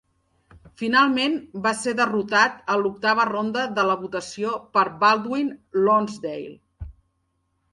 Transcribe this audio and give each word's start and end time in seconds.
Finalment, 0.81 1.35
va 1.67 1.73
ser 1.81 1.91
derrotat 1.99 2.57
a 2.75 2.77
l"octava 2.81 3.27
ronda 3.31 3.67
de 3.75 3.85
la 3.91 3.99
votació 4.05 4.55
per 4.79 4.87
Baldwin 5.05 5.53
Lonsdale. 5.85 6.89